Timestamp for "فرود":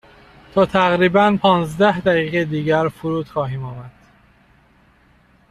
2.89-3.27